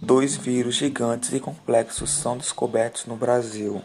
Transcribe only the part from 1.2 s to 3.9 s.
e complexos são descobertos no Brasil.